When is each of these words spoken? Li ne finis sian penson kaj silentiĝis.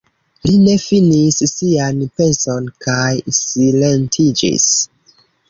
Li 0.45 0.53
ne 0.61 0.71
finis 0.85 1.37
sian 1.51 1.99
penson 2.21 2.71
kaj 2.87 3.13
silentiĝis. 3.41 4.69